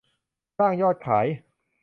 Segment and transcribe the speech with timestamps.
[0.57, 1.25] สร้างยอดขาย